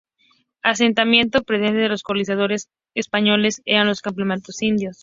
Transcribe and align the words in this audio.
Asentamiento 0.63 1.43
preferente 1.43 1.77
de 1.81 1.89
los 1.89 2.01
colonizadores 2.01 2.69
españoles 2.95 3.61
eran 3.65 3.85
los 3.85 4.01
campamentos 4.01 4.59
indios. 4.63 4.97